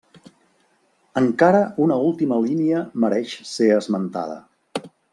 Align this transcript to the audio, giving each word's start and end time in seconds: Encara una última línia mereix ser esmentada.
Encara 1.21 1.59
una 1.87 1.99
última 2.07 2.41
línia 2.47 2.83
mereix 3.05 3.39
ser 3.55 3.71
esmentada. 3.79 4.43